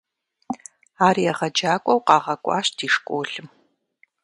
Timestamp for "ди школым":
2.77-3.47